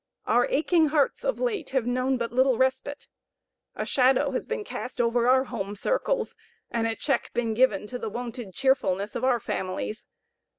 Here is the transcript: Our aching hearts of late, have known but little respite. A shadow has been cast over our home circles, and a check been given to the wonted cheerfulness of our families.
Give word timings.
Our 0.25 0.47
aching 0.49 0.87
hearts 0.87 1.23
of 1.23 1.39
late, 1.39 1.69
have 1.69 1.85
known 1.85 2.17
but 2.17 2.31
little 2.31 2.57
respite. 2.57 3.07
A 3.75 3.85
shadow 3.85 4.31
has 4.31 4.47
been 4.47 4.63
cast 4.63 4.99
over 4.99 5.29
our 5.29 5.43
home 5.43 5.75
circles, 5.75 6.35
and 6.71 6.87
a 6.87 6.95
check 6.95 7.29
been 7.35 7.53
given 7.53 7.85
to 7.85 7.99
the 7.99 8.09
wonted 8.09 8.51
cheerfulness 8.51 9.13
of 9.13 9.23
our 9.23 9.39
families. 9.39 10.07